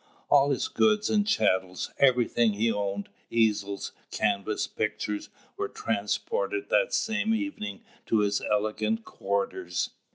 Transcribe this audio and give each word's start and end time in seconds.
All 0.31 0.49
his 0.49 0.67
goods 0.67 1.11
and 1.11 1.27
chattels, 1.27 1.91
everything 1.99 2.53
he 2.53 2.71
owned, 2.71 3.07
easels, 3.29 3.91
canvas, 4.09 4.65
pictures, 4.65 5.29
were 5.57 5.69
transported 5.69 6.69
that 6.69 6.91
same 6.91 7.35
evening 7.35 7.83
to 8.07 8.21
his 8.21 8.41
elegant 8.41 9.05
quarters. 9.05 9.91